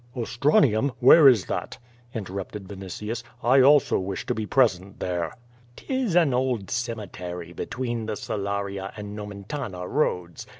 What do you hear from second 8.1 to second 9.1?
Salaria